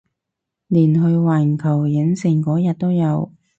[0.67, 3.31] 連去環球影城嗰日都有